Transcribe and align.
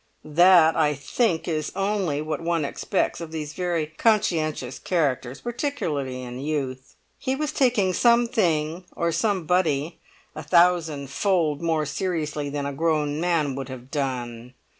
That, 0.25 0.75
I 0.75 0.95
think, 0.95 1.47
is 1.47 1.71
only 1.75 2.23
what 2.23 2.41
one 2.41 2.65
expects 2.65 3.21
of 3.21 3.31
these 3.31 3.53
very 3.53 3.85
conscientious 3.99 4.79
characters, 4.79 5.41
particularly 5.41 6.23
in 6.23 6.39
youth; 6.39 6.95
he 7.19 7.35
was 7.35 7.51
taking 7.51 7.93
something 7.93 8.85
or 8.95 9.11
somebody 9.11 9.99
a 10.33 10.41
thousandfold 10.41 11.61
more 11.61 11.85
seriously 11.85 12.49
than 12.49 12.65
a 12.65 12.73
grown 12.73 13.19
man 13.21 13.53
would 13.53 13.69
have 13.69 13.91
done. 13.91 14.55